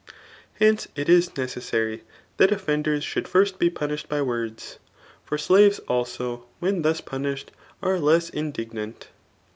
[0.07, 0.13] ^
[0.55, 2.01] Hence, it is necessary
[2.37, 4.79] that offenders should finst be punished by words;
[5.23, 7.51] for slaves also when thus punished
[7.83, 9.09] ^ce leas indtgoant.